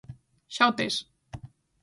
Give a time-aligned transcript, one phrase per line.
[0.55, 0.95] Xa o tes!